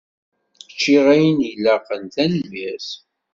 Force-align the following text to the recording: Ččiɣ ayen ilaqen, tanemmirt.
Ččiɣ 0.71 1.05
ayen 1.13 1.39
ilaqen, 1.51 2.03
tanemmirt. 2.13 2.89